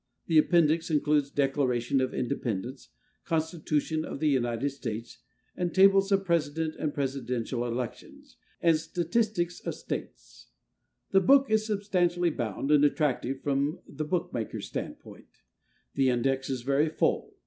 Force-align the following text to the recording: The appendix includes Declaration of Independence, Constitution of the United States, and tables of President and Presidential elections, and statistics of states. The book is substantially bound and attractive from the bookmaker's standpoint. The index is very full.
The 0.25 0.39
appendix 0.39 0.89
includes 0.89 1.29
Declaration 1.29 2.01
of 2.01 2.11
Independence, 2.11 2.89
Constitution 3.23 4.03
of 4.03 4.19
the 4.19 4.29
United 4.29 4.71
States, 4.71 5.19
and 5.55 5.75
tables 5.75 6.11
of 6.11 6.25
President 6.25 6.73
and 6.77 6.91
Presidential 6.91 7.63
elections, 7.67 8.35
and 8.61 8.75
statistics 8.77 9.59
of 9.59 9.75
states. 9.75 10.47
The 11.11 11.21
book 11.21 11.51
is 11.51 11.67
substantially 11.67 12.31
bound 12.31 12.71
and 12.71 12.83
attractive 12.83 13.41
from 13.41 13.79
the 13.87 14.03
bookmaker's 14.05 14.65
standpoint. 14.65 15.43
The 15.93 16.09
index 16.09 16.49
is 16.49 16.63
very 16.63 16.89
full. 16.89 17.35